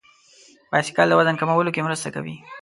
[0.71, 2.35] بایسکل د وزن کمولو کې مرسته کوي.